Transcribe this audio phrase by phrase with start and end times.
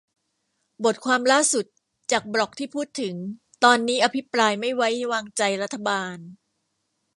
[0.85, 1.65] บทความล่าสุด
[2.11, 3.15] จากบล็อกที่พูดถึง
[3.63, 6.17] ตอนนี้ อภิปรายไม่ไว้วางใจรัฐบาล